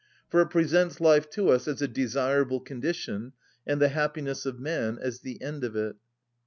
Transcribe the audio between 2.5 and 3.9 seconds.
condition, and the